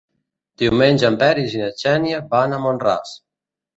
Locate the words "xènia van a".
1.83-2.63